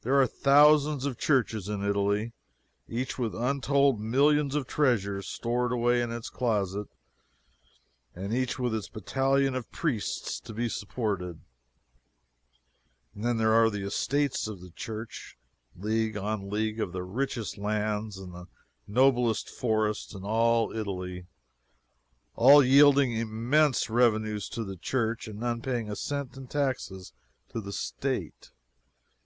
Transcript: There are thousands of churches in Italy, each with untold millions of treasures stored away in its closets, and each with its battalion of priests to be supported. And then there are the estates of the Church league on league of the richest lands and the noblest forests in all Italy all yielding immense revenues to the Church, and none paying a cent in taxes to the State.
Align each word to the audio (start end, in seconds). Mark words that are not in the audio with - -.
There 0.00 0.18
are 0.18 0.26
thousands 0.26 1.04
of 1.04 1.18
churches 1.18 1.68
in 1.68 1.84
Italy, 1.84 2.32
each 2.88 3.18
with 3.18 3.34
untold 3.34 4.00
millions 4.00 4.54
of 4.54 4.66
treasures 4.66 5.28
stored 5.28 5.70
away 5.70 6.00
in 6.00 6.10
its 6.10 6.30
closets, 6.30 6.88
and 8.14 8.32
each 8.32 8.58
with 8.58 8.74
its 8.74 8.88
battalion 8.88 9.54
of 9.54 9.70
priests 9.70 10.40
to 10.44 10.54
be 10.54 10.70
supported. 10.70 11.42
And 13.14 13.22
then 13.22 13.36
there 13.36 13.52
are 13.52 13.68
the 13.68 13.82
estates 13.84 14.48
of 14.48 14.62
the 14.62 14.70
Church 14.70 15.36
league 15.76 16.16
on 16.16 16.48
league 16.48 16.80
of 16.80 16.92
the 16.92 17.02
richest 17.02 17.58
lands 17.58 18.16
and 18.16 18.32
the 18.32 18.46
noblest 18.86 19.50
forests 19.50 20.14
in 20.14 20.24
all 20.24 20.72
Italy 20.74 21.26
all 22.34 22.64
yielding 22.64 23.12
immense 23.12 23.90
revenues 23.90 24.48
to 24.48 24.64
the 24.64 24.76
Church, 24.76 25.28
and 25.28 25.38
none 25.38 25.60
paying 25.60 25.90
a 25.90 25.96
cent 25.96 26.38
in 26.38 26.46
taxes 26.46 27.12
to 27.50 27.60
the 27.60 27.74
State. 27.74 28.52